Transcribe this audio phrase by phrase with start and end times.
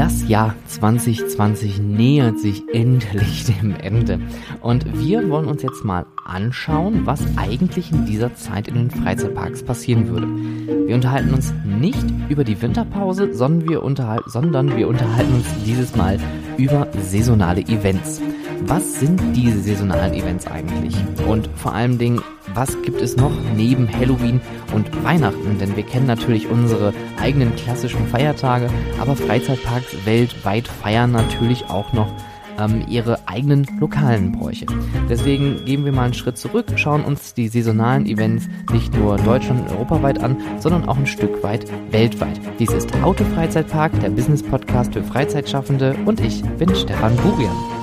[0.00, 4.18] Das Jahr 2020 nähert sich endlich dem Ende.
[4.62, 9.62] Und wir wollen uns jetzt mal anschauen, was eigentlich in dieser Zeit in den Freizeitparks
[9.62, 10.26] passieren würde.
[10.86, 15.94] Wir unterhalten uns nicht über die Winterpause, sondern wir, unterhal sondern wir unterhalten uns dieses
[15.94, 16.18] Mal
[16.56, 18.22] über saisonale Events.
[18.66, 20.94] Was sind diese saisonalen Events eigentlich?
[21.26, 22.20] Und vor allen Dingen,
[22.54, 24.40] was gibt es noch neben Halloween
[24.74, 25.58] und Weihnachten?
[25.58, 28.68] Denn wir kennen natürlich unsere eigenen klassischen Feiertage,
[29.00, 32.12] aber Freizeitparks weltweit feiern natürlich auch noch
[32.58, 34.66] ähm, ihre eigenen lokalen Bräuche.
[35.08, 39.62] Deswegen gehen wir mal einen Schritt zurück, schauen uns die saisonalen Events nicht nur Deutschland
[39.62, 42.40] und europaweit an, sondern auch ein Stück weit weltweit.
[42.58, 47.79] Dies ist Auto Freizeitpark, der Business Podcast für Freizeitschaffende und ich bin Stefan Burian.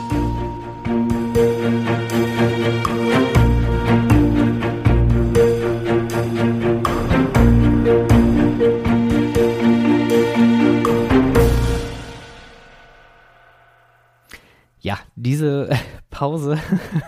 [16.17, 16.57] Pause,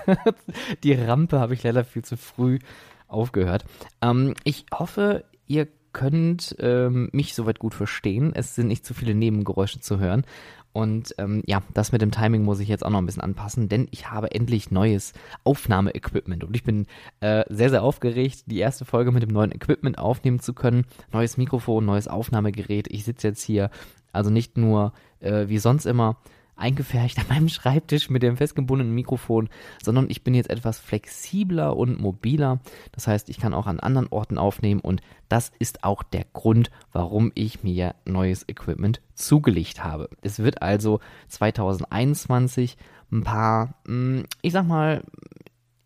[0.84, 2.60] die Rampe habe ich leider viel zu früh
[3.08, 3.66] aufgehört.
[4.04, 8.34] Ähm, ich hoffe, ihr könnt ähm, mich soweit gut verstehen.
[8.36, 10.26] Es sind nicht zu viele Nebengeräusche zu hören.
[10.74, 13.68] Und ähm, ja, das mit dem Timing muss ich jetzt auch noch ein bisschen anpassen,
[13.68, 16.86] denn ich habe endlich neues Aufnahmeequipment und ich bin
[17.20, 20.86] äh, sehr, sehr aufgeregt, die erste Folge mit dem neuen Equipment aufnehmen zu können.
[21.12, 22.86] Neues Mikrofon, neues Aufnahmegerät.
[22.92, 23.72] Ich sitze jetzt hier
[24.14, 26.18] also nicht nur äh, wie sonst immer
[26.60, 29.50] eingefärcht an meinem Schreibtisch mit dem festgebundenen Mikrofon,
[29.84, 32.60] sondern ich bin jetzt etwas flexibler und mobiler.
[32.92, 36.72] Das heißt, ich kann auch an anderen Orten aufnehmen und das ist auch der Grund,
[36.92, 40.10] warum ich mir neues Equipment zugelegt habe.
[40.22, 42.78] Es wird also 2021
[43.12, 45.04] ein paar, hm, ich sag mal,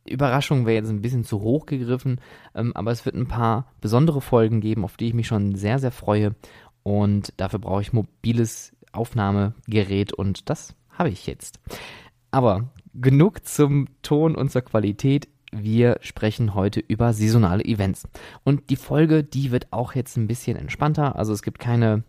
[0.05, 2.19] Überraschung wäre jetzt ein bisschen zu hoch gegriffen,
[2.55, 5.79] ähm, aber es wird ein paar besondere Folgen geben, auf die ich mich schon sehr,
[5.79, 6.35] sehr freue.
[6.83, 11.59] Und dafür brauche ich mobiles Aufnahmegerät und das habe ich jetzt.
[12.31, 15.27] Aber genug zum Ton und zur Qualität.
[15.51, 18.07] Wir sprechen heute über saisonale Events.
[18.43, 21.15] Und die Folge, die wird auch jetzt ein bisschen entspannter.
[21.15, 22.03] Also es gibt keine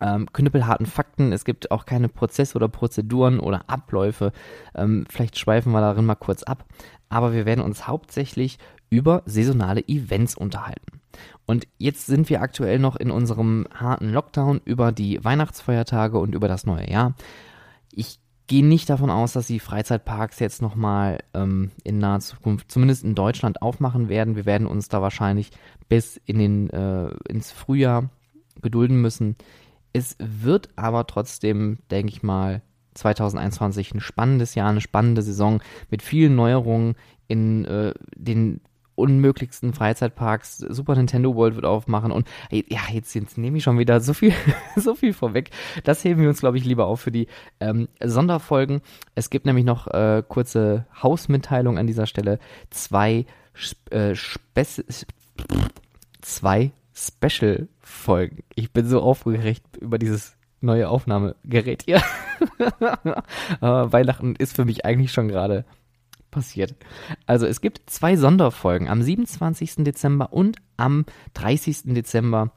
[0.00, 4.32] ähm, knüppelharten Fakten, es gibt auch keine Prozesse oder Prozeduren oder Abläufe.
[4.74, 6.66] Ähm, vielleicht schweifen wir darin mal kurz ab.
[7.08, 8.58] Aber wir werden uns hauptsächlich
[8.90, 11.00] über saisonale Events unterhalten.
[11.46, 16.48] Und jetzt sind wir aktuell noch in unserem harten Lockdown über die Weihnachtsfeiertage und über
[16.48, 17.14] das neue Jahr.
[17.92, 23.04] Ich gehe nicht davon aus, dass die Freizeitparks jetzt nochmal ähm, in naher Zukunft, zumindest
[23.04, 24.36] in Deutschland, aufmachen werden.
[24.36, 25.50] Wir werden uns da wahrscheinlich
[25.88, 28.10] bis in den, äh, ins Frühjahr
[28.60, 29.36] gedulden müssen.
[29.92, 32.62] Es wird aber trotzdem, denke ich mal,
[32.94, 36.96] 2021 ein spannendes Jahr, eine spannende Saison mit vielen Neuerungen
[37.28, 38.60] in äh, den
[39.00, 40.58] unmöglichsten Freizeitparks.
[40.58, 44.32] Super Nintendo World wird aufmachen und ja, jetzt, jetzt nehme ich schon wieder so viel,
[44.76, 45.50] so viel vorweg.
[45.84, 47.26] Das heben wir uns, glaube ich, lieber auf für die
[47.60, 48.82] ähm, Sonderfolgen.
[49.14, 52.38] Es gibt nämlich noch äh, kurze Hausmitteilung an dieser Stelle.
[52.70, 53.26] Zwei,
[53.90, 54.82] äh, Spez
[56.20, 58.44] zwei Special-Folgen.
[58.54, 62.02] Ich bin so aufgeregt über dieses neue Aufnahmegerät hier.
[63.60, 65.64] Weihnachten ist für mich eigentlich schon gerade
[66.30, 66.74] passiert.
[67.26, 68.88] Also es gibt zwei Sonderfolgen.
[68.88, 69.84] Am 27.
[69.84, 71.04] Dezember und am
[71.34, 71.94] 30.
[71.94, 72.52] Dezember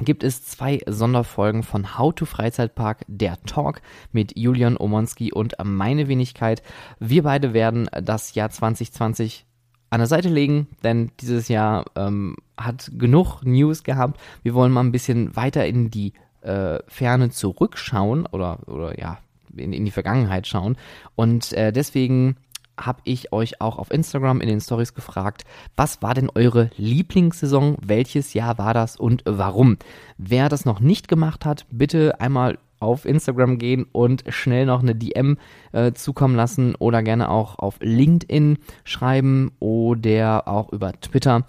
[0.00, 3.80] gibt es zwei Sonderfolgen von How to Freizeitpark, der Talk
[4.12, 6.62] mit Julian Omonski und meine Wenigkeit.
[6.98, 9.46] Wir beide werden das Jahr 2020
[9.90, 14.20] an der Seite legen, denn dieses Jahr ähm, hat genug News gehabt.
[14.42, 19.18] Wir wollen mal ein bisschen weiter in die äh, Ferne zurückschauen oder, oder ja,
[19.56, 20.76] in, in die Vergangenheit schauen.
[21.14, 22.36] Und äh, deswegen
[22.78, 25.44] habe ich euch auch auf Instagram in den Stories gefragt,
[25.76, 27.76] was war denn eure Lieblingssaison?
[27.80, 29.78] Welches Jahr war das und warum?
[30.18, 34.94] Wer das noch nicht gemacht hat, bitte einmal auf Instagram gehen und schnell noch eine
[34.94, 35.38] DM
[35.72, 41.46] äh, zukommen lassen oder gerne auch auf LinkedIn schreiben oder auch über Twitter.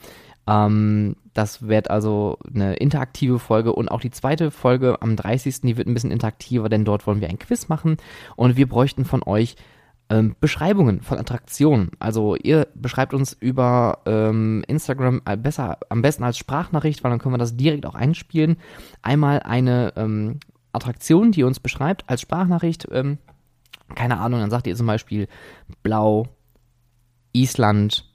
[0.48, 5.62] Ähm, das wird also eine interaktive Folge und auch die zweite Folge am 30.
[5.62, 7.98] die wird ein bisschen interaktiver, denn dort wollen wir ein Quiz machen
[8.38, 9.56] und wir bräuchten von euch
[10.10, 11.92] ähm, Beschreibungen von Attraktionen.
[12.00, 17.20] Also ihr beschreibt uns über ähm, Instagram äh, besser, am besten als Sprachnachricht, weil dann
[17.20, 18.58] können wir das direkt auch einspielen.
[19.02, 20.40] Einmal eine ähm,
[20.74, 22.88] Attraktion, die ihr uns beschreibt als Sprachnachricht.
[22.92, 23.18] Ähm,
[23.96, 25.28] keine Ahnung, dann sagt ihr zum Beispiel
[25.84, 26.28] Blau,
[27.34, 28.06] Island,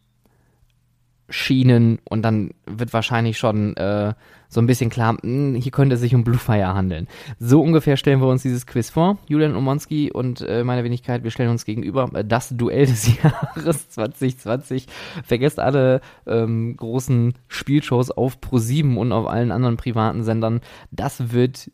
[1.31, 4.15] Schienen und dann wird wahrscheinlich schon äh,
[4.49, 7.06] so ein bisschen klar, mh, hm, hier könnte es sich um Bluefire handeln.
[7.38, 9.19] So ungefähr stellen wir uns dieses Quiz vor.
[9.29, 13.88] Julian Omonski und äh, meine Wenigkeit, wir stellen uns gegenüber äh, das Duell des Jahres
[13.91, 14.87] 2020.
[15.25, 20.61] Vergesst alle ähm, großen Spielshows auf Pro7 und auf allen anderen privaten Sendern.
[20.91, 21.71] Das wird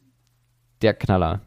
[0.82, 1.40] der Knaller.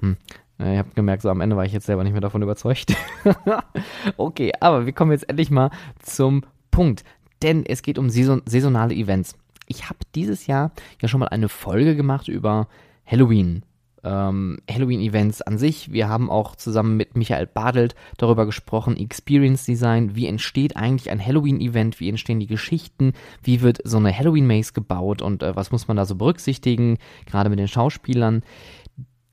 [0.00, 0.16] Hm.
[0.60, 2.92] Ihr habt gemerkt, so am Ende war ich jetzt selber nicht mehr davon überzeugt.
[4.16, 7.04] okay, aber wir kommen jetzt endlich mal zum Punkt.
[7.42, 9.36] Denn es geht um saison saisonale Events.
[9.66, 12.68] Ich habe dieses Jahr ja schon mal eine Folge gemacht über
[13.06, 13.62] Halloween
[14.04, 15.92] ähm, Halloween-Events an sich.
[15.92, 21.24] Wir haben auch zusammen mit Michael Badelt darüber gesprochen, Experience Design, wie entsteht eigentlich ein
[21.24, 23.12] Halloween-Event, wie entstehen die Geschichten,
[23.42, 27.50] wie wird so eine Halloween-Maze gebaut und äh, was muss man da so berücksichtigen, gerade
[27.50, 28.42] mit den Schauspielern.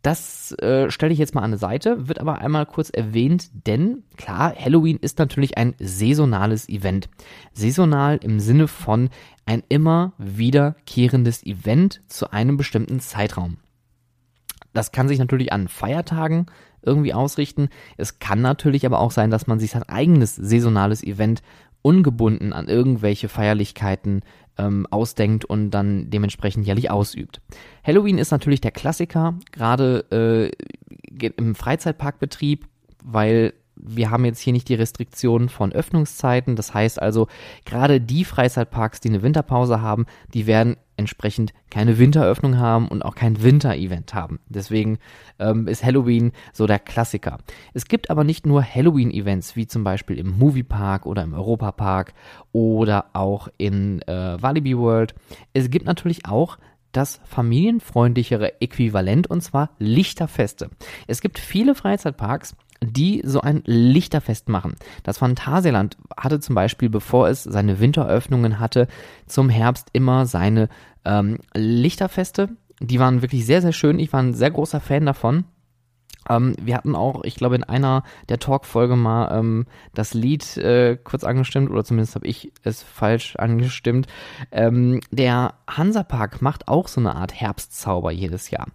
[0.05, 4.03] Das äh, stelle ich jetzt mal an eine Seite, wird aber einmal kurz erwähnt, denn
[4.17, 7.09] klar, Halloween ist natürlich ein saisonales Event.
[7.53, 9.09] Saisonal im Sinne von
[9.47, 13.57] ein immer wiederkehrendes Event zu einem bestimmten Zeitraum.
[14.73, 16.45] Das kann sich natürlich an Feiertagen
[16.83, 17.69] irgendwie ausrichten.
[17.97, 21.41] Es kann natürlich aber auch sein, dass man sich sein eigenes saisonales Event
[21.81, 24.21] ungebunden an irgendwelche Feierlichkeiten
[24.57, 27.41] ähm, ausdenkt und dann dementsprechend jährlich ausübt.
[27.83, 30.51] Halloween ist natürlich der Klassiker, gerade
[31.21, 32.67] äh, im Freizeitparkbetrieb,
[33.03, 36.55] weil wir haben jetzt hier nicht die Restriktionen von Öffnungszeiten.
[36.55, 37.27] Das heißt also,
[37.65, 43.15] gerade die Freizeitparks, die eine Winterpause haben, die werden entsprechend keine Winteröffnung haben und auch
[43.15, 44.39] kein Winter-Event haben.
[44.47, 44.97] Deswegen
[45.39, 47.39] ähm, ist Halloween so der Klassiker.
[47.73, 52.13] Es gibt aber nicht nur Halloween-Events, wie zum Beispiel im Moviepark oder im Europapark
[52.53, 55.15] oder auch in äh, Walibi World.
[55.53, 56.57] Es gibt natürlich auch
[56.95, 60.69] das familienfreundlichere Äquivalent und zwar Lichterfeste.
[61.07, 64.75] Es gibt viele Freizeitparks, die so ein Lichterfest machen.
[65.03, 68.87] Das Phantasialand hatte zum Beispiel, bevor es seine Winteröffnungen hatte,
[69.27, 70.69] zum Herbst immer seine
[71.03, 72.49] ähm, Lichterfeste.
[72.79, 73.99] Die waren wirklich sehr, sehr schön.
[73.99, 75.45] Ich war ein sehr großer Fan davon.
[76.29, 80.97] Ähm, wir hatten auch, ich glaube, in einer der Talk-Folge mal ähm, das Lied äh,
[81.01, 84.07] kurz angestimmt, oder zumindest habe ich es falsch angestimmt.
[84.51, 88.67] Ähm, der Hansapark macht auch so eine Art Herbstzauber jedes Jahr.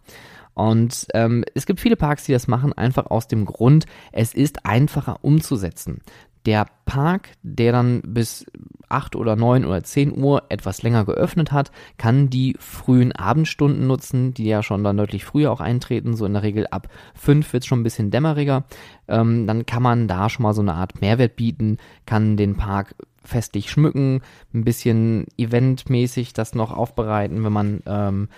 [0.60, 4.66] Und ähm, es gibt viele Parks, die das machen, einfach aus dem Grund, es ist
[4.66, 6.02] einfacher umzusetzen.
[6.44, 8.44] Der Park, der dann bis
[8.90, 14.34] 8 oder 9 oder 10 Uhr etwas länger geöffnet hat, kann die frühen Abendstunden nutzen,
[14.34, 16.14] die ja schon dann deutlich früher auch eintreten.
[16.14, 18.64] So in der Regel ab 5 wird es schon ein bisschen dämmeriger.
[19.08, 22.96] Ähm, dann kann man da schon mal so eine Art Mehrwert bieten, kann den Park
[23.24, 24.20] festlich schmücken,
[24.52, 28.28] ein bisschen eventmäßig das noch aufbereiten, wenn man ähm,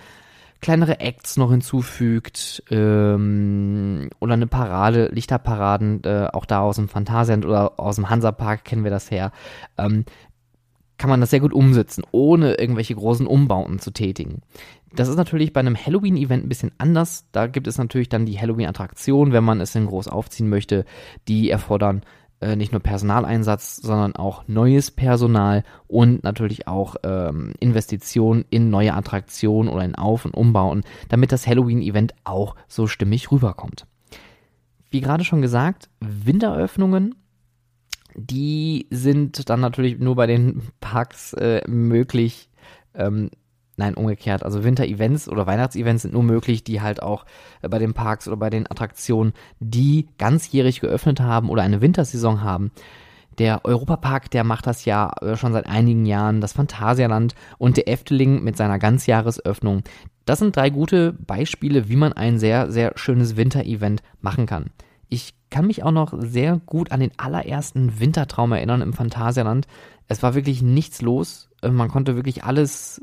[0.62, 7.44] kleinere Acts noch hinzufügt ähm, oder eine Parade, Lichterparaden, äh, auch da aus dem Phantasialand
[7.44, 9.32] oder aus dem Hansapark kennen wir das her,
[9.76, 10.04] ähm,
[10.98, 14.42] kann man das sehr gut umsetzen, ohne irgendwelche großen Umbauten zu tätigen.
[14.94, 17.26] Das ist natürlich bei einem Halloween-Event ein bisschen anders.
[17.32, 20.84] Da gibt es natürlich dann die Halloween-Attraktion, wenn man es denn groß aufziehen möchte.
[21.28, 22.02] Die erfordern
[22.42, 28.94] äh, nicht nur Personaleinsatz, sondern auch neues Personal und natürlich auch ähm, Investitionen in neue
[28.94, 33.86] Attraktionen oder in Auf- und Umbauen, damit das Halloween-Event auch so stimmig rüberkommt.
[34.90, 37.14] Wie gerade schon gesagt, Winteröffnungen,
[38.14, 42.50] die sind dann natürlich nur bei den Parks äh, möglich,
[42.94, 43.30] ähm,
[43.76, 44.42] Nein, umgekehrt.
[44.44, 47.24] Also Winter-Events oder Weihnachtsevents sind nur möglich, die halt auch
[47.62, 52.42] äh, bei den Parks oder bei den Attraktionen, die ganzjährig geöffnet haben oder eine Wintersaison
[52.42, 52.70] haben.
[53.38, 57.88] Der Europapark, der macht das ja äh, schon seit einigen Jahren, das Phantasialand und der
[57.88, 59.82] Efteling mit seiner Ganzjahresöffnung.
[60.26, 64.66] Das sind drei gute Beispiele, wie man ein sehr, sehr schönes Winter-Event machen kann.
[65.08, 69.66] Ich kann mich auch noch sehr gut an den allerersten Wintertraum erinnern im Phantasialand.
[70.08, 71.48] Es war wirklich nichts los.
[71.62, 73.00] Äh, man konnte wirklich alles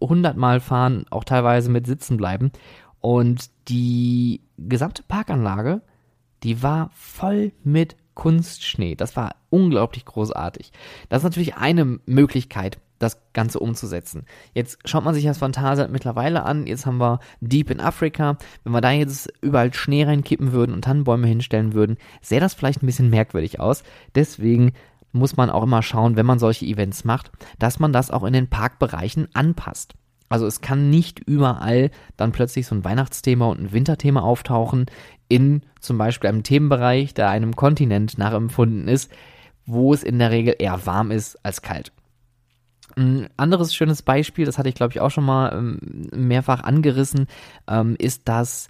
[0.00, 2.52] hundertmal fahren, auch teilweise mit Sitzen bleiben.
[3.00, 5.82] Und die gesamte Parkanlage,
[6.42, 8.94] die war voll mit Kunstschnee.
[8.94, 10.72] Das war unglaublich großartig.
[11.08, 14.24] Das ist natürlich eine Möglichkeit, das Ganze umzusetzen.
[14.54, 16.66] Jetzt schaut man sich das Phantasialand mittlerweile an.
[16.66, 18.38] Jetzt haben wir Deep in Africa.
[18.62, 22.82] Wenn wir da jetzt überall Schnee reinkippen würden und Tannenbäume hinstellen würden, sähe das vielleicht
[22.82, 23.82] ein bisschen merkwürdig aus.
[24.14, 24.72] Deswegen
[25.14, 28.32] muss man auch immer schauen, wenn man solche Events macht, dass man das auch in
[28.32, 29.94] den Parkbereichen anpasst.
[30.28, 34.86] Also es kann nicht überall dann plötzlich so ein Weihnachtsthema und ein Winterthema auftauchen
[35.28, 39.10] in zum Beispiel einem Themenbereich, der einem Kontinent nachempfunden ist,
[39.66, 41.92] wo es in der Regel eher warm ist als kalt.
[42.96, 47.28] Ein anderes schönes Beispiel, das hatte ich glaube ich auch schon mal ähm, mehrfach angerissen,
[47.68, 48.68] ähm, ist das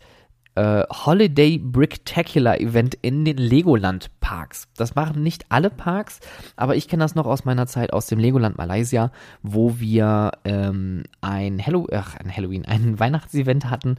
[0.54, 4.68] äh, Holiday Bricktacular Event in den Legoland Parks.
[4.76, 6.20] Das machen nicht alle Parks,
[6.56, 9.10] aber ich kenne das noch aus meiner Zeit aus dem Legoland Malaysia,
[9.42, 13.96] wo wir ähm, ein, Hallow ach, ein Halloween, ein Weihnachtsevent hatten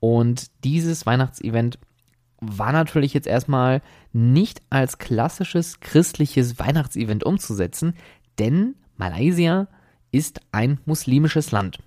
[0.00, 1.78] und dieses Weihnachtsevent
[2.40, 7.94] war natürlich jetzt erstmal nicht als klassisches christliches Weihnachtsevent umzusetzen,
[8.38, 9.66] denn Malaysia
[10.12, 11.78] ist ein muslimisches Land.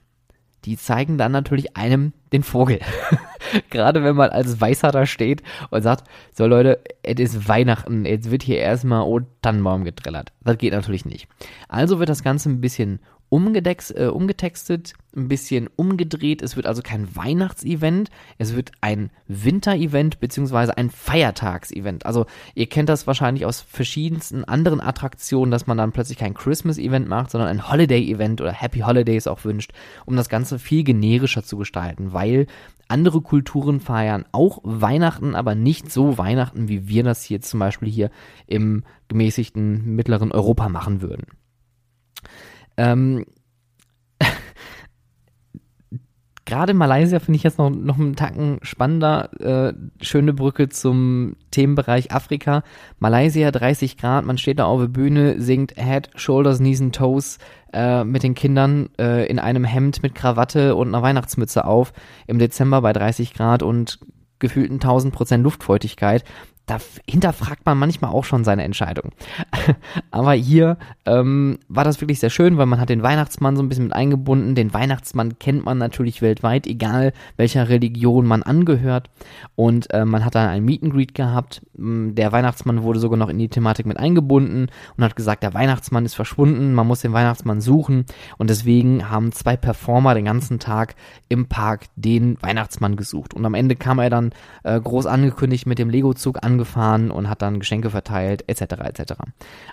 [0.66, 2.80] Die zeigen dann natürlich einem den Vogel.
[3.70, 8.32] Gerade wenn man als Weißer da steht und sagt, so Leute, es ist Weihnachten, jetzt
[8.32, 10.32] wird hier erstmal O Tannenbaum getrellert.
[10.44, 11.28] Das geht natürlich nicht.
[11.68, 13.00] Also wird das Ganze ein bisschen
[13.32, 16.42] äh, umgetextet, ein bisschen umgedreht.
[16.42, 22.06] Es wird also kein Weihnachtsevent, es wird ein Winterevent beziehungsweise ein Feiertagsevent.
[22.06, 27.08] Also ihr kennt das wahrscheinlich aus verschiedensten anderen Attraktionen, dass man dann plötzlich kein Christmas-Event
[27.08, 29.72] macht, sondern ein Holiday-Event oder Happy Holidays auch wünscht,
[30.06, 32.48] um das Ganze viel generischer zu gestalten, weil
[32.88, 37.90] andere Kulturen feiern auch Weihnachten, aber nicht so Weihnachten, wie wir das hier zum Beispiel
[37.90, 38.12] hier
[38.48, 41.26] im gemäßigten mittleren Europa machen würden.
[42.78, 43.26] Ähm,
[46.46, 49.30] Gerade Malaysia finde ich jetzt noch, noch einen Tacken spannender.
[49.40, 52.64] Äh, schöne Brücke zum Themenbereich Afrika.
[53.00, 57.38] Malaysia 30 Grad, man steht da auf der Bühne, singt Head, Shoulders, Knees and Toes
[57.74, 61.94] äh, mit den Kindern äh, in einem Hemd mit Krawatte und einer Weihnachtsmütze auf
[62.28, 64.00] im Dezember bei 30 Grad und
[64.40, 66.26] gefühlten 1000 Prozent Luftfeuchtigkeit
[66.66, 66.78] da
[67.10, 69.12] hinterfragt man manchmal auch schon seine Entscheidung.
[70.12, 73.70] Aber hier ähm, war das wirklich sehr schön, weil man hat den Weihnachtsmann so ein
[73.70, 74.56] bisschen mit eingebunden.
[74.56, 79.10] Den Weihnachtsmann kennt man natürlich weltweit, egal welcher Religion man angehört.
[79.56, 81.62] Und äh, man hat dann ein Meet and Greet gehabt.
[81.74, 86.06] Der Weihnachtsmann wurde sogar noch in die Thematik mit eingebunden und hat gesagt, der Weihnachtsmann
[86.06, 88.06] ist verschwunden, man muss den Weihnachtsmann suchen.
[88.38, 90.96] Und deswegen haben zwei Performer den ganzen Tag
[91.28, 93.34] im Park den Weihnachtsmann gesucht.
[93.34, 94.32] Und am Ende kam er dann
[94.64, 98.62] äh, groß angekündigt mit dem Lego-Zug angefangen gefahren und hat dann Geschenke verteilt, etc.
[98.84, 99.14] etc.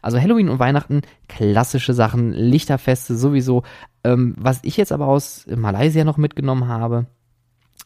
[0.03, 3.63] Also Halloween und Weihnachten, klassische Sachen, Lichterfeste sowieso.
[4.05, 7.07] Ähm, was ich jetzt aber aus Malaysia noch mitgenommen habe,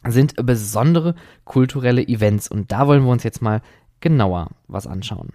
[0.07, 2.47] sind besondere kulturelle Events.
[2.47, 3.61] Und da wollen wir uns jetzt mal
[3.99, 5.29] genauer was anschauen.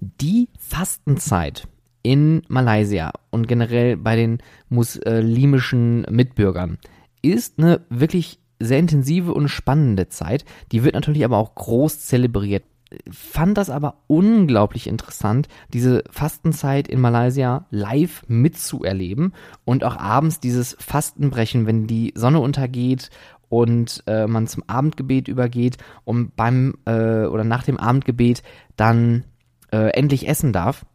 [0.00, 1.68] Die Fastenzeit
[2.02, 6.78] in Malaysia und generell bei den muslimischen Mitbürgern
[7.22, 10.44] ist eine wirklich sehr intensive und spannende Zeit.
[10.72, 12.64] Die wird natürlich aber auch groß zelebriert.
[13.10, 19.34] Fand das aber unglaublich interessant, diese Fastenzeit in Malaysia live mitzuerleben
[19.66, 23.10] und auch abends dieses Fastenbrechen, wenn die Sonne untergeht
[23.50, 28.42] und äh, man zum Abendgebet übergeht und beim äh, oder nach dem Abendgebet
[28.76, 29.24] dann
[29.70, 30.86] äh, endlich essen darf.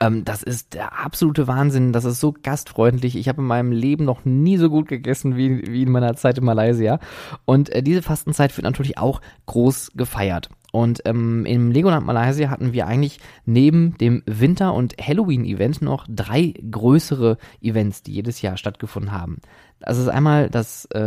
[0.00, 1.92] Ähm, das ist der absolute Wahnsinn.
[1.92, 3.16] Das ist so gastfreundlich.
[3.16, 6.38] Ich habe in meinem Leben noch nie so gut gegessen wie, wie in meiner Zeit
[6.38, 6.98] in Malaysia.
[7.44, 10.48] Und äh, diese Fastenzeit wird natürlich auch groß gefeiert.
[10.74, 16.52] Und ähm, im Legoland Malaysia hatten wir eigentlich neben dem Winter- und Halloween-Event noch drei
[16.68, 19.38] größere Events, die jedes Jahr stattgefunden haben.
[19.78, 20.98] Das ist einmal das, äh,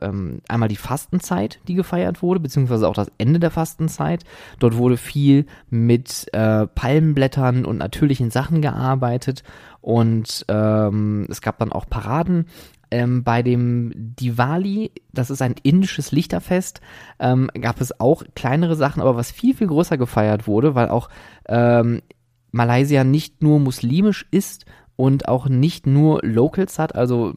[0.00, 4.22] ähm, einmal die Fastenzeit, die gefeiert wurde, beziehungsweise auch das Ende der Fastenzeit.
[4.60, 9.42] Dort wurde viel mit äh, Palmenblättern und natürlichen Sachen gearbeitet
[9.80, 12.46] und ähm, es gab dann auch Paraden.
[12.90, 16.80] Ähm, bei dem Diwali, das ist ein indisches Lichterfest,
[17.18, 21.08] ähm, gab es auch kleinere Sachen, aber was viel, viel größer gefeiert wurde, weil auch
[21.48, 22.02] ähm,
[22.52, 24.66] Malaysia nicht nur muslimisch ist,
[24.96, 27.34] und auch nicht nur Locals hat, also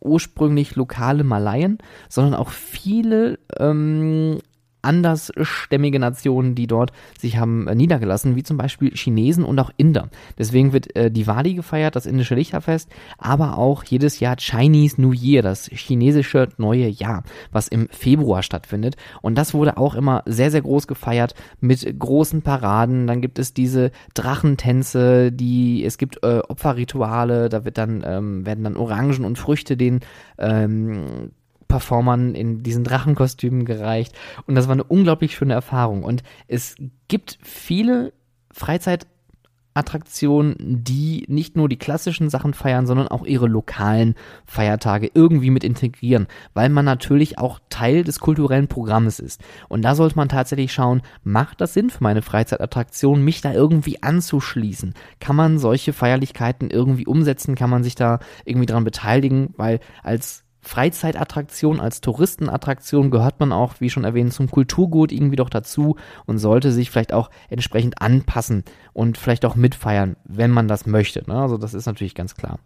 [0.00, 1.78] ursprünglich lokale Malaien,
[2.08, 4.38] sondern auch viele ähm,
[4.82, 10.08] andersstämmige Nationen, die dort sich haben äh, niedergelassen, wie zum Beispiel Chinesen und auch Inder.
[10.38, 15.42] Deswegen wird äh, Diwali gefeiert, das indische Lichterfest, aber auch jedes Jahr Chinese New Year,
[15.42, 18.96] das chinesische neue Jahr, was im Februar stattfindet.
[19.22, 23.06] Und das wurde auch immer sehr, sehr groß gefeiert mit großen Paraden.
[23.06, 28.64] Dann gibt es diese Drachentänze, die, es gibt äh, Opferrituale, da wird dann, ähm, werden
[28.64, 30.00] dann Orangen und Früchte den
[30.38, 31.30] ähm,
[31.68, 34.18] Performern in diesen Drachenkostümen gereicht.
[34.46, 36.02] Und das war eine unglaublich schöne Erfahrung.
[36.02, 36.74] Und es
[37.06, 38.12] gibt viele
[38.50, 44.14] Freizeitattraktionen, die nicht nur die klassischen Sachen feiern, sondern auch ihre lokalen
[44.46, 49.42] Feiertage irgendwie mit integrieren, weil man natürlich auch Teil des kulturellen Programmes ist.
[49.68, 54.02] Und da sollte man tatsächlich schauen, macht das Sinn für meine Freizeitattraktion, mich da irgendwie
[54.02, 54.94] anzuschließen?
[55.20, 57.54] Kann man solche Feierlichkeiten irgendwie umsetzen?
[57.54, 59.54] Kann man sich da irgendwie dran beteiligen?
[59.56, 65.50] Weil als Freizeitattraktion, als Touristenattraktion gehört man auch, wie schon erwähnt, zum Kulturgut irgendwie doch
[65.50, 65.96] dazu
[66.26, 71.22] und sollte sich vielleicht auch entsprechend anpassen und vielleicht auch mitfeiern, wenn man das möchte.
[71.28, 71.40] Ne?
[71.40, 72.58] Also das ist natürlich ganz klar.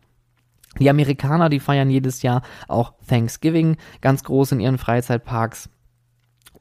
[0.81, 5.69] Die Amerikaner, die feiern jedes Jahr auch Thanksgiving ganz groß in ihren Freizeitparks.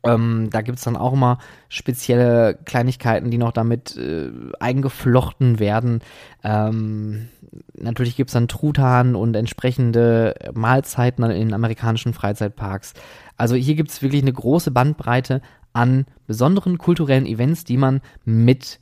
[0.04, 1.38] Ähm, da gibt's dann auch immer
[1.70, 6.02] spezielle Kleinigkeiten, die noch damit äh, eingeflochten werden.
[6.44, 7.30] Ähm,
[7.76, 12.94] natürlich gibt's dann Truthahn und entsprechende Mahlzeiten in amerikanischen Freizeitparks.
[13.38, 15.42] Also hier gibt's wirklich eine große Bandbreite
[15.74, 18.80] an besonderen kulturellen Events, die man mit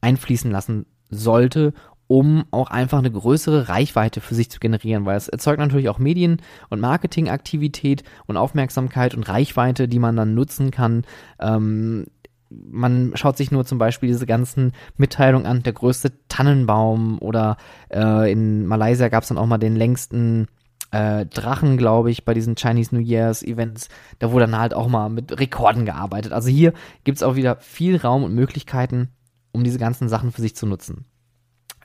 [0.00, 1.74] einfließen lassen sollte
[2.12, 5.98] um auch einfach eine größere Reichweite für sich zu generieren, weil es erzeugt natürlich auch
[5.98, 11.04] Medien- und Marketingaktivität und Aufmerksamkeit und Reichweite, die man dann nutzen kann.
[11.40, 12.04] Ähm,
[12.50, 17.56] man schaut sich nur zum Beispiel diese ganzen Mitteilungen an, der größte Tannenbaum oder
[17.90, 20.48] äh, in Malaysia gab es dann auch mal den längsten
[20.90, 23.88] äh, Drachen, glaube ich, bei diesen Chinese New Year's Events.
[24.18, 26.34] Da wurde dann halt auch mal mit Rekorden gearbeitet.
[26.34, 29.08] Also hier gibt es auch wieder viel Raum und Möglichkeiten,
[29.50, 31.06] um diese ganzen Sachen für sich zu nutzen.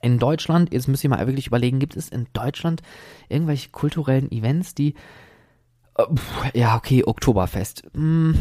[0.02, 2.82] In Deutschland, jetzt müsst ihr mal wirklich überlegen, gibt es in Deutschland
[3.30, 4.94] irgendwelche kulturellen Events, die.
[5.98, 6.06] Äh,
[6.54, 7.84] ja, okay, Oktoberfest.
[7.94, 8.36] Hm,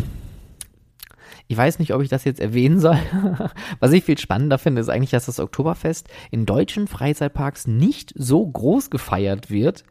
[1.49, 2.99] ich weiß nicht, ob ich das jetzt erwähnen soll.
[3.81, 8.47] Was ich viel spannender finde, ist eigentlich, dass das Oktoberfest in deutschen Freizeitparks nicht so
[8.47, 9.85] groß gefeiert wird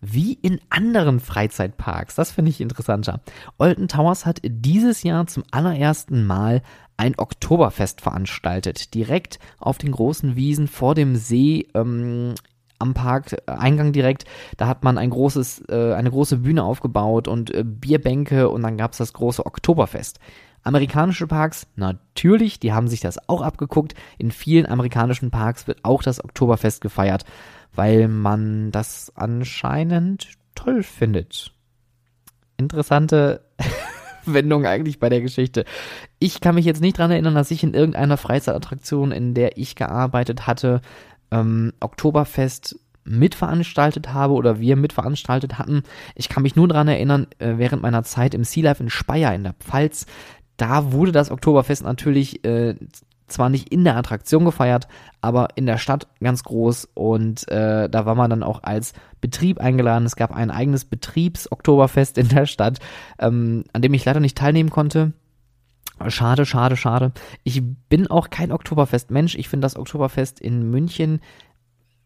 [0.00, 2.14] wie in anderen Freizeitparks.
[2.14, 3.20] Das finde ich interessanter.
[3.58, 6.62] Olden Towers hat dieses Jahr zum allerersten Mal
[6.96, 8.94] ein Oktoberfest veranstaltet.
[8.94, 12.34] Direkt auf den großen Wiesen vor dem See ähm,
[12.78, 14.24] am Parkeingang direkt.
[14.56, 18.76] Da hat man ein großes, äh, eine große Bühne aufgebaut und äh, Bierbänke und dann
[18.76, 20.18] gab es das große Oktoberfest.
[20.64, 23.94] Amerikanische Parks, natürlich, die haben sich das auch abgeguckt.
[24.18, 27.24] In vielen amerikanischen Parks wird auch das Oktoberfest gefeiert
[27.74, 31.52] weil man das anscheinend toll findet.
[32.56, 33.44] Interessante
[34.26, 35.64] Wendung eigentlich bei der Geschichte.
[36.18, 39.74] Ich kann mich jetzt nicht dran erinnern, dass ich in irgendeiner Freizeitattraktion, in der ich
[39.74, 40.80] gearbeitet hatte,
[41.30, 45.82] ähm, Oktoberfest mitveranstaltet habe oder wir mitveranstaltet hatten.
[46.14, 49.34] Ich kann mich nur dran erinnern, äh, während meiner Zeit im Sea Life in Speyer
[49.34, 50.06] in der Pfalz,
[50.56, 52.74] da wurde das Oktoberfest natürlich äh,
[53.28, 54.88] zwar nicht in der Attraktion gefeiert,
[55.20, 59.60] aber in der Stadt ganz groß und äh, da war man dann auch als Betrieb
[59.60, 60.06] eingeladen.
[60.06, 62.78] Es gab ein eigenes Betriebs-Oktoberfest in der Stadt,
[63.18, 65.12] ähm, an dem ich leider nicht teilnehmen konnte.
[66.06, 67.12] Schade, schade, schade.
[67.42, 69.34] Ich bin auch kein Oktoberfest-Mensch.
[69.34, 71.20] Ich finde das Oktoberfest in München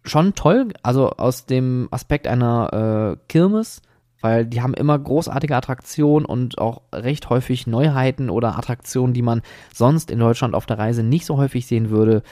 [0.04, 3.82] schon toll, also aus dem Aspekt einer äh, Kirmes
[4.22, 9.42] weil die haben immer großartige Attraktionen und auch recht häufig Neuheiten oder Attraktionen, die man
[9.74, 12.22] sonst in Deutschland auf der Reise nicht so häufig sehen würde.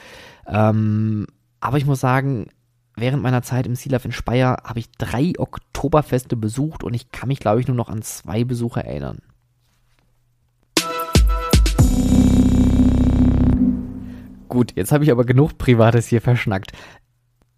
[0.46, 1.26] Ähm,
[1.60, 2.46] aber ich muss sagen,
[2.96, 7.10] während meiner Zeit im Sea Life in Speyer habe ich drei Oktoberfeste besucht und ich
[7.10, 9.18] kann mich, glaube ich, nur noch an zwei Besuche erinnern.
[14.48, 16.72] Gut, jetzt habe ich aber genug Privates hier verschnackt.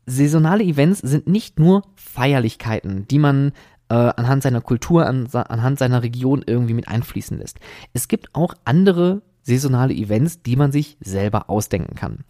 [0.05, 3.53] Saisonale Events sind nicht nur Feierlichkeiten, die man
[3.93, 7.61] äh, anhand seiner Kultur, an, anhand seiner Region irgendwie mit einfließen lässt.
[7.93, 12.21] Es gibt auch andere saisonale Events, die man sich selber ausdenken kann.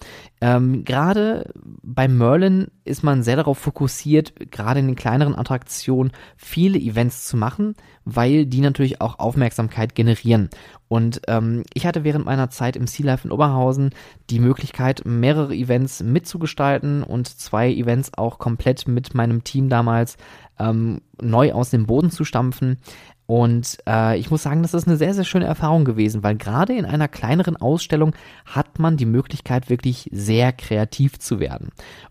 [0.41, 6.79] Ähm, gerade bei Merlin ist man sehr darauf fokussiert, gerade in den kleineren Attraktionen viele
[6.79, 10.49] Events zu machen, weil die natürlich auch Aufmerksamkeit generieren.
[10.89, 13.91] Und ähm, ich hatte während meiner Zeit im Sea Life in Oberhausen
[14.31, 20.17] die Möglichkeit, mehrere Events mitzugestalten und zwei Events auch komplett mit meinem Team damals
[20.63, 22.79] ähm, neu aus dem Boden zu stampfen.
[23.27, 26.75] Und äh, ich muss sagen, das ist eine sehr, sehr schöne Erfahrung gewesen, weil gerade
[26.75, 31.71] in einer kleineren Ausstellung hat man die Möglichkeit, wirklich sehr kreativ zu werden.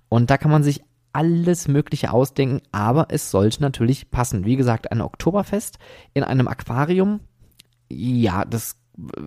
[0.09, 0.83] Und da kann man sich
[1.13, 4.45] alles Mögliche ausdenken, aber es sollte natürlich passen.
[4.45, 5.77] Wie gesagt, ein Oktoberfest
[6.13, 7.19] in einem Aquarium,
[7.89, 8.77] ja, das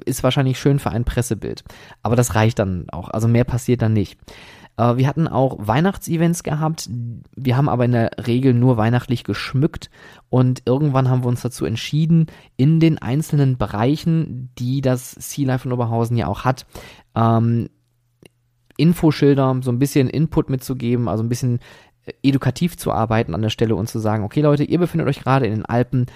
[0.04, 1.64] ist wahrscheinlich schön für ein Pressebild.
[2.02, 3.08] Aber das reicht dann auch.
[3.08, 4.18] Also mehr passiert dann nicht.
[4.76, 6.88] Äh, wir hatten auch Weihnachtsevents gehabt.
[7.36, 9.90] Wir haben aber in der Regel nur weihnachtlich geschmückt
[10.28, 15.66] und irgendwann haben wir uns dazu entschieden, in den einzelnen Bereichen, die das Sea Life
[15.66, 16.66] in Oberhausen ja auch hat,
[17.14, 17.68] ähm,
[18.76, 21.60] Infoschilder, so ein bisschen Input mitzugeben, also ein bisschen
[22.04, 25.20] äh, edukativ zu arbeiten an der Stelle und zu sagen, okay Leute, ihr befindet euch
[25.20, 26.06] gerade in den Alpen,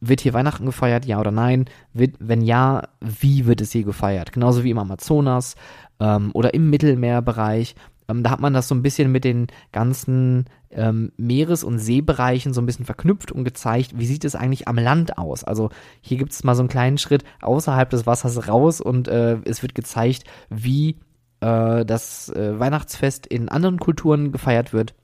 [0.00, 1.66] wird hier Weihnachten gefeiert, ja oder nein?
[1.92, 4.32] Wird, wenn ja, wie wird es hier gefeiert?
[4.32, 5.56] Genauso wie im Amazonas
[6.00, 7.74] ähm, oder im Mittelmeerbereich.
[8.10, 12.52] Ähm, da hat man das so ein bisschen mit den ganzen ähm, Meeres- und Seebereichen
[12.52, 15.44] so ein bisschen verknüpft und gezeigt, wie sieht es eigentlich am Land aus.
[15.44, 15.70] Also
[16.00, 19.62] hier gibt es mal so einen kleinen Schritt außerhalb des Wassers raus und äh, es
[19.62, 20.96] wird gezeigt, wie
[21.40, 24.94] äh, das äh, Weihnachtsfest in anderen Kulturen gefeiert wird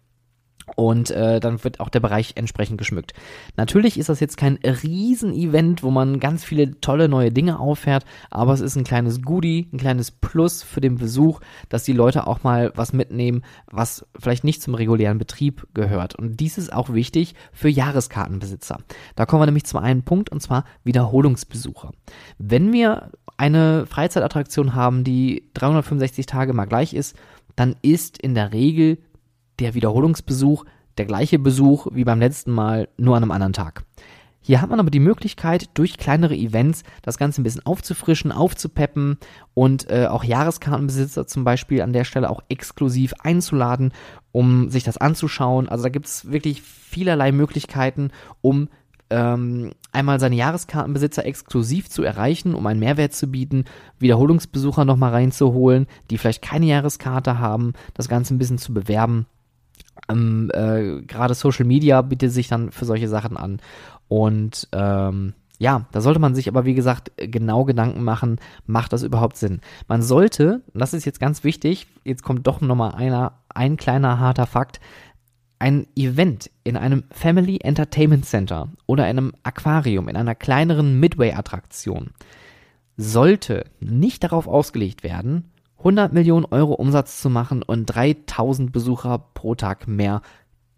[0.74, 3.12] und äh, dann wird auch der Bereich entsprechend geschmückt.
[3.56, 8.52] Natürlich ist das jetzt kein Riesenevent, wo man ganz viele tolle neue Dinge auffährt, aber
[8.52, 12.42] es ist ein kleines Goodie, ein kleines Plus für den Besuch, dass die Leute auch
[12.42, 16.16] mal was mitnehmen, was vielleicht nicht zum regulären Betrieb gehört.
[16.16, 18.78] Und dies ist auch wichtig für Jahreskartenbesitzer.
[19.14, 21.92] Da kommen wir nämlich zum einen Punkt, und zwar Wiederholungsbesucher.
[22.38, 27.16] Wenn wir eine Freizeitattraktion haben, die 365 Tage mal gleich ist,
[27.54, 28.98] dann ist in der Regel
[29.58, 30.64] der Wiederholungsbesuch
[30.98, 33.84] der gleiche Besuch wie beim letzten Mal, nur an einem anderen Tag.
[34.46, 39.18] Hier hat man aber die Möglichkeit, durch kleinere Events das Ganze ein bisschen aufzufrischen, aufzupeppen
[39.54, 43.92] und äh, auch Jahreskartenbesitzer zum Beispiel an der Stelle auch exklusiv einzuladen,
[44.30, 45.68] um sich das anzuschauen.
[45.68, 48.68] Also da gibt es wirklich vielerlei Möglichkeiten, um
[49.10, 53.64] ähm, einmal seine Jahreskartenbesitzer exklusiv zu erreichen, um einen Mehrwert zu bieten,
[53.98, 59.26] Wiederholungsbesucher nochmal reinzuholen, die vielleicht keine Jahreskarte haben, das Ganze ein bisschen zu bewerben.
[60.08, 63.60] Ähm, äh, Gerade Social Media bietet sich dann für solche Sachen an.
[64.08, 69.02] Und ähm, ja, da sollte man sich aber, wie gesagt, genau Gedanken machen, macht das
[69.02, 69.60] überhaupt Sinn?
[69.88, 74.46] Man sollte, das ist jetzt ganz wichtig, jetzt kommt doch nochmal einer, ein kleiner harter
[74.46, 74.80] Fakt,
[75.58, 82.10] ein Event in einem Family Entertainment Center oder einem Aquarium, in einer kleineren Midway-Attraktion
[82.96, 85.52] sollte nicht darauf ausgelegt werden,
[85.86, 90.20] 100 Millionen Euro Umsatz zu machen und 3000 Besucher pro Tag mehr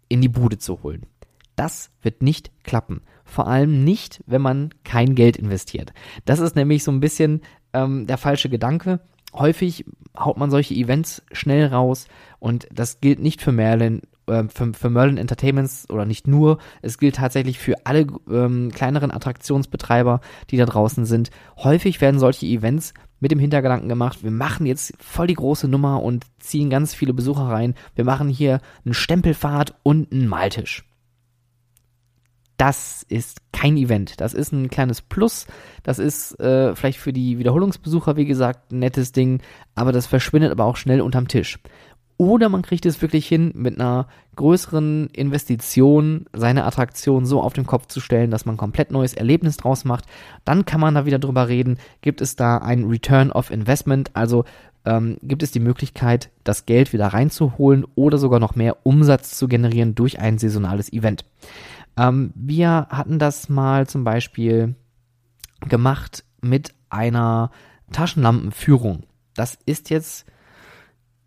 [0.07, 1.07] in die Bude zu holen.
[1.55, 3.01] Das wird nicht klappen.
[3.25, 5.93] Vor allem nicht, wenn man kein Geld investiert.
[6.25, 7.41] Das ist nämlich so ein bisschen
[7.73, 8.99] ähm, der falsche Gedanke.
[9.33, 9.83] Häufig
[10.15, 14.89] haut man solche Events schnell raus und das gilt nicht für Merlin, äh, für, für
[14.89, 16.59] Merlin Entertainments oder nicht nur.
[16.81, 21.29] Es gilt tatsächlich für alle ähm, kleineren Attraktionsbetreiber, die da draußen sind.
[21.57, 26.01] Häufig werden solche Events mit dem Hintergedanken gemacht, wir machen jetzt voll die große Nummer
[26.01, 27.75] und ziehen ganz viele Besucher rein.
[27.93, 30.85] Wir machen hier einen Stempelfahrt und einen Maltisch
[32.59, 34.19] das ist kein Event.
[34.19, 35.47] Das ist ein kleines Plus.
[35.81, 39.41] Das ist äh, vielleicht für die Wiederholungsbesucher, wie gesagt, ein nettes Ding,
[39.75, 41.59] aber das verschwindet aber auch schnell unterm Tisch.
[42.19, 44.05] Oder man kriegt es wirklich hin, mit einer
[44.35, 49.55] größeren Investition seine Attraktion so auf den Kopf zu stellen, dass man komplett neues Erlebnis
[49.55, 50.03] draus macht.
[50.43, 54.43] Dann kann man da wieder drüber reden, gibt es da ein Return of Investment, also
[54.83, 59.47] ähm, gibt es die Möglichkeit, das Geld wieder reinzuholen oder sogar noch mehr Umsatz zu
[59.47, 61.23] generieren durch ein saisonales Event.
[61.95, 64.75] Ähm, wir hatten das mal zum Beispiel
[65.69, 67.49] gemacht mit einer
[67.93, 69.03] Taschenlampenführung.
[69.35, 70.25] Das ist jetzt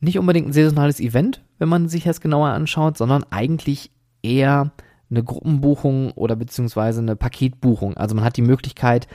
[0.02, 3.90] nicht unbedingt ein saisonales Event, wenn man sich das genauer anschaut, sondern eigentlich
[4.22, 4.72] eher
[5.10, 7.96] eine Gruppenbuchung oder beziehungsweise eine Paketbuchung.
[7.96, 9.06] Also man hat die Möglichkeit,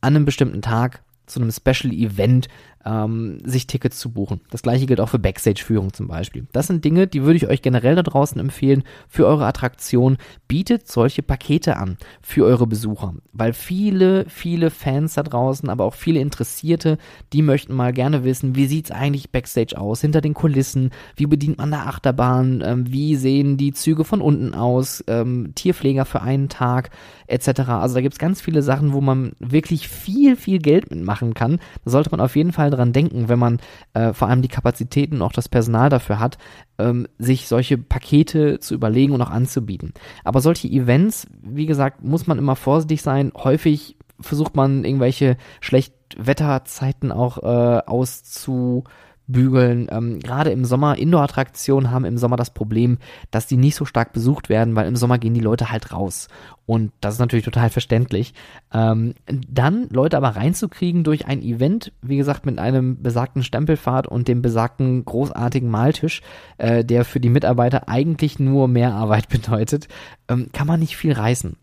[0.00, 2.48] an einem bestimmten Tag zu einem Special Event
[2.84, 4.40] ähm, sich Tickets zu buchen.
[4.50, 6.46] Das gleiche gilt auch für Backstage-Führung zum Beispiel.
[6.52, 10.16] Das sind Dinge, die würde ich euch generell da draußen empfehlen für eure Attraktion.
[10.46, 15.94] Bietet solche Pakete an für eure Besucher, weil viele, viele Fans da draußen, aber auch
[15.94, 16.98] viele Interessierte,
[17.32, 21.58] die möchten mal gerne wissen, wie sieht's eigentlich Backstage aus, hinter den Kulissen, wie bedient
[21.58, 26.48] man der Achterbahn, ähm, wie sehen die Züge von unten aus, ähm, Tierpfleger für einen
[26.48, 26.90] Tag,
[27.26, 27.60] etc.
[27.68, 30.90] Also da gibt's ganz viele Sachen, wo man wirklich viel, viel Geld
[31.22, 31.60] mitmachen kann.
[31.84, 33.58] Da sollte man auf jeden Fall dran denken, wenn man
[33.94, 36.38] äh, vor allem die Kapazitäten und auch das Personal dafür hat,
[36.78, 39.92] ähm, sich solche Pakete zu überlegen und auch anzubieten.
[40.24, 43.32] Aber solche Events, wie gesagt, muss man immer vorsichtig sein.
[43.36, 48.84] Häufig versucht man irgendwelche Schlechtwetterzeiten auch äh, auszu
[49.28, 49.86] bügeln.
[49.90, 52.98] Ähm, Gerade im Sommer, Indoor-Attraktionen haben im Sommer das Problem,
[53.30, 56.28] dass die nicht so stark besucht werden, weil im Sommer gehen die Leute halt raus.
[56.66, 58.34] Und das ist natürlich total verständlich.
[58.72, 64.28] Ähm, dann Leute aber reinzukriegen durch ein Event, wie gesagt, mit einem besagten Stempelfahrt und
[64.28, 66.22] dem besagten großartigen Maltisch,
[66.56, 69.88] äh, der für die Mitarbeiter eigentlich nur mehr Arbeit bedeutet,
[70.28, 71.56] ähm, kann man nicht viel reißen.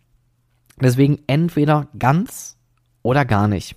[0.82, 2.58] Deswegen entweder ganz
[3.02, 3.76] oder gar nicht.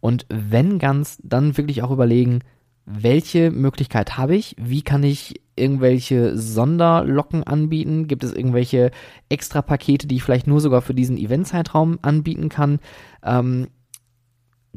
[0.00, 2.40] Und wenn ganz, dann wirklich auch überlegen,
[2.90, 4.56] welche Möglichkeit habe ich?
[4.58, 8.08] Wie kann ich irgendwelche Sonderlocken anbieten?
[8.08, 8.90] Gibt es irgendwelche
[9.28, 12.78] extra Pakete, die ich vielleicht nur sogar für diesen Eventzeitraum anbieten kann?
[13.22, 13.68] Ähm,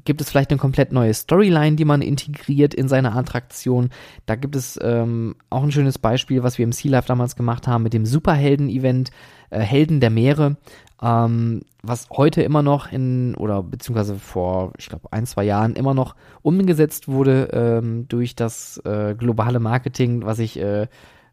[0.04, 3.90] gibt es vielleicht eine komplett neue Storyline, die man integriert in seine Attraktion?
[4.26, 7.68] Da gibt es ähm, auch ein schönes Beispiel, was wir im Sea Life damals gemacht
[7.68, 9.12] haben mit dem Superhelden-Event
[9.52, 10.58] äh, Helden der Meere
[11.02, 15.94] ähm, was heute immer noch in, oder beziehungsweise vor, ich glaube, ein, zwei Jahren immer
[15.94, 20.88] noch umgesetzt wurde ähm, durch das äh, globale Marketing, was ich äh,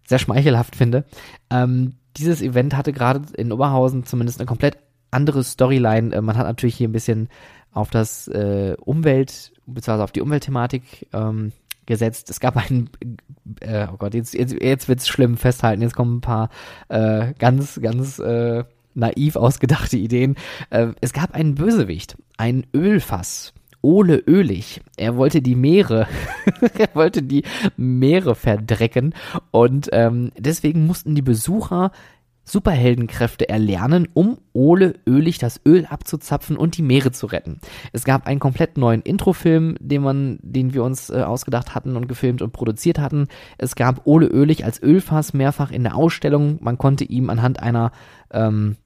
[0.07, 1.05] sehr schmeichelhaft finde.
[1.51, 4.79] Ähm, dieses Event hatte gerade in Oberhausen zumindest eine komplett
[5.11, 6.15] andere Storyline.
[6.15, 7.29] Äh, man hat natürlich hier ein bisschen
[7.73, 11.53] auf das äh, Umwelt, beziehungsweise auf die Umweltthematik ähm,
[11.89, 12.31] gesetzt.
[12.31, 12.89] Es gab einen,
[13.61, 16.51] äh, oh Gott, jetzt, jetzt, jetzt wird's schlimm, festhalten, jetzt kommen ein paar
[16.89, 18.63] äh, ganz, ganz äh,
[18.95, 20.37] naiv ausgedachte Ideen.
[20.71, 23.53] Äh, es gab einen Bösewicht, ein Ölfass.
[23.81, 24.81] Ole Ölig.
[24.97, 26.09] Er wollte die Meere,
[26.79, 27.45] er wollte die
[27.77, 29.15] Meere verdrecken
[29.53, 31.93] und ähm, deswegen mussten die Besucher
[32.49, 37.61] Superheldenkräfte erlernen, um Ole Ölig das Öl abzuzapfen und die Meere zu retten.
[37.93, 42.09] Es gab einen komplett neuen Introfilm, den man, den wir uns äh, ausgedacht hatten und
[42.09, 43.29] gefilmt und produziert hatten.
[43.59, 46.59] Es gab Ole Ölig als Ölfass mehrfach in der Ausstellung.
[46.61, 47.93] Man konnte ihm anhand einer
[48.33, 48.77] ähm,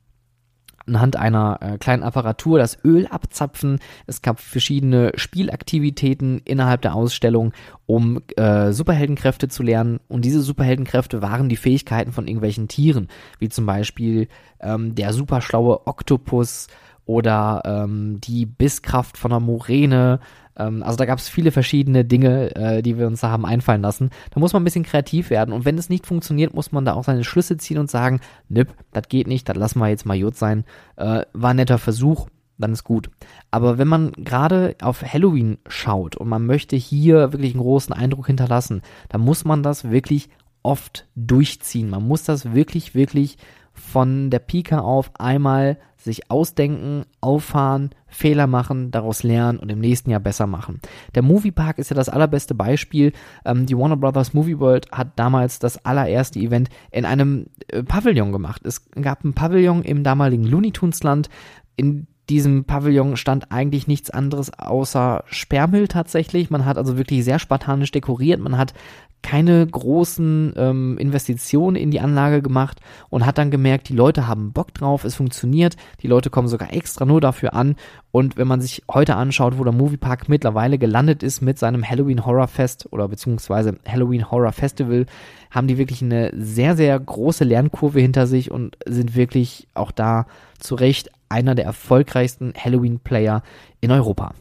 [0.86, 3.78] anhand einer äh, kleinen Apparatur das Öl abzapfen.
[4.06, 7.52] Es gab verschiedene Spielaktivitäten innerhalb der Ausstellung,
[7.86, 10.00] um äh, Superheldenkräfte zu lernen.
[10.08, 14.28] Und diese Superheldenkräfte waren die Fähigkeiten von irgendwelchen Tieren, wie zum Beispiel
[14.60, 16.68] ähm, der superschlaue Oktopus
[17.04, 20.20] oder ähm, die Bisskraft von der Moräne
[20.56, 23.82] ähm, also da gab es viele verschiedene Dinge, äh, die wir uns da haben einfallen
[23.82, 24.10] lassen.
[24.30, 26.94] Da muss man ein bisschen kreativ werden und wenn es nicht funktioniert, muss man da
[26.94, 30.20] auch seine Schlüsse ziehen und sagen, nipp, das geht nicht, das lassen wir jetzt mal
[30.20, 30.64] gut sein.
[30.96, 33.10] Äh, war ein netter Versuch, dann ist gut.
[33.50, 38.26] Aber wenn man gerade auf Halloween schaut und man möchte hier wirklich einen großen Eindruck
[38.26, 40.28] hinterlassen, dann muss man das wirklich
[40.62, 41.90] oft durchziehen.
[41.90, 43.36] Man muss das wirklich, wirklich
[43.72, 50.10] von der Pika auf einmal sich ausdenken, auffahren, Fehler machen, daraus lernen und im nächsten
[50.10, 50.80] Jahr besser machen.
[51.14, 53.12] Der Moviepark ist ja das allerbeste Beispiel.
[53.44, 58.32] Ähm, die Warner Brothers Movie World hat damals das allererste Event in einem äh, Pavillon
[58.32, 58.62] gemacht.
[58.64, 61.28] Es gab ein Pavillon im damaligen Looney Tunes Land,
[61.76, 66.48] in diesem Pavillon stand eigentlich nichts anderes außer Sperrmüll tatsächlich.
[66.48, 68.40] Man hat also wirklich sehr spartanisch dekoriert.
[68.40, 68.72] Man hat
[69.20, 74.52] keine großen ähm, Investitionen in die Anlage gemacht und hat dann gemerkt, die Leute haben
[74.52, 77.76] Bock drauf, es funktioniert, die Leute kommen sogar extra nur dafür an
[78.10, 82.26] und wenn man sich heute anschaut, wo der Moviepark mittlerweile gelandet ist mit seinem Halloween
[82.26, 85.06] Horror Fest oder beziehungsweise Halloween Horror Festival,
[85.52, 90.26] haben die wirklich eine sehr, sehr große Lernkurve hinter sich und sind wirklich auch da
[90.58, 93.42] zu Recht einer der erfolgreichsten Halloween-Player
[93.80, 94.34] in Europa.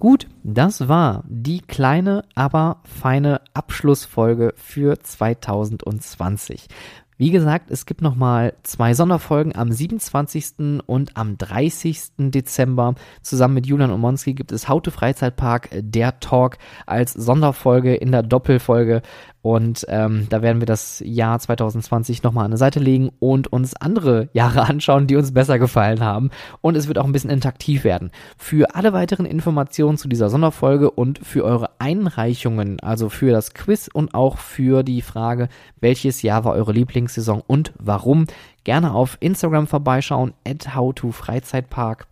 [0.00, 6.68] Gut, das war die kleine, aber feine Abschlussfolge für 2020.
[7.20, 10.80] Wie gesagt, es gibt nochmal zwei Sonderfolgen am 27.
[10.86, 12.00] und am 30.
[12.16, 12.94] Dezember.
[13.22, 18.22] Zusammen mit Julian und Monski gibt es Haute Freizeitpark, der Talk als Sonderfolge in der
[18.22, 19.02] Doppelfolge.
[19.42, 23.74] Und ähm, da werden wir das Jahr 2020 nochmal an der Seite legen und uns
[23.74, 26.30] andere Jahre anschauen, die uns besser gefallen haben.
[26.60, 28.10] Und es wird auch ein bisschen interaktiv werden.
[28.36, 33.88] Für alle weiteren Informationen zu dieser Sonderfolge und für eure Einreichungen, also für das Quiz
[33.92, 35.48] und auch für die Frage,
[35.80, 36.72] welches Jahr war eure
[37.08, 38.26] Lieblingssaison und warum,
[38.64, 42.06] gerne auf Instagram vorbeischauen, at howtofreizeitpark.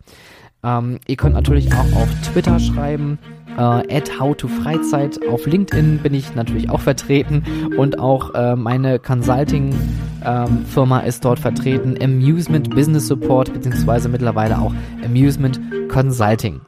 [0.63, 3.19] Ähm, ihr könnt natürlich auch auf Twitter schreiben
[3.57, 5.19] äh, howtofreizeit.
[5.29, 7.43] Auf LinkedIn bin ich natürlich auch vertreten
[7.77, 11.95] und auch äh, meine Consulting-Firma ähm, ist dort vertreten.
[12.01, 16.61] Amusement Business Support beziehungsweise mittlerweile auch Amusement Consulting.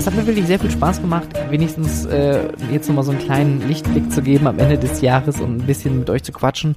[0.00, 3.68] Es hat mir wirklich sehr viel Spaß gemacht, wenigstens äh, jetzt nochmal so einen kleinen
[3.68, 6.74] Lichtblick zu geben am Ende des Jahres und ein bisschen mit euch zu quatschen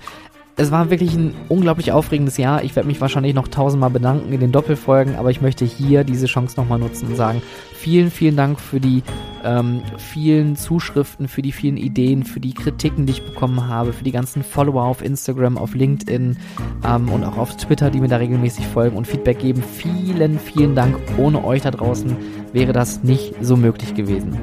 [0.56, 2.64] es war wirklich ein unglaublich aufregendes Jahr.
[2.64, 6.28] Ich werde mich wahrscheinlich noch tausendmal bedanken in den Doppelfolgen, aber ich möchte hier diese
[6.28, 7.42] Chance nochmal nutzen und sagen,
[7.74, 9.02] vielen, vielen Dank für die
[9.44, 14.04] ähm, vielen Zuschriften, für die vielen Ideen, für die Kritiken, die ich bekommen habe, für
[14.04, 16.38] die ganzen Follower auf Instagram, auf LinkedIn
[16.86, 19.64] ähm, und auch auf Twitter, die mir da regelmäßig folgen und Feedback geben.
[19.64, 20.98] Vielen, vielen Dank.
[21.18, 22.16] Ohne euch da draußen
[22.54, 24.38] wäre das nicht so möglich gewesen.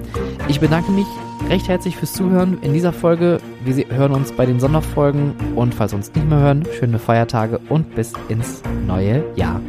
[0.48, 1.06] Ich bedanke mich
[1.48, 3.38] recht herzlich fürs Zuhören in dieser Folge.
[3.64, 7.94] Wir hören uns bei den Sonderfolgen und falls uns nicht mehr hören, schöne Feiertage und
[7.94, 9.60] bis ins neue Jahr.